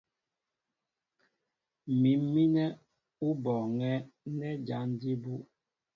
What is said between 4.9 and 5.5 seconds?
jí bú.